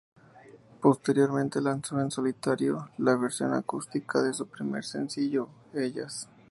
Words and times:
Posteriormente 0.81 1.61
lanzó 1.61 1.99
en 2.01 2.09
solitario 2.09 2.89
la 2.97 3.15
versión 3.15 3.53
acústica 3.53 4.19
de 4.23 4.33
su 4.33 4.47
primer 4.47 4.83
sencillo 4.83 5.47
"Ellas". 5.75 6.27